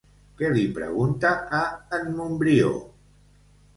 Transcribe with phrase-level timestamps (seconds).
[0.39, 1.61] Què li pregunta a
[1.99, 2.73] en Montbrió?